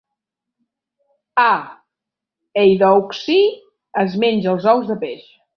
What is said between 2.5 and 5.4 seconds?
eydouxii" es menja els ous de peix.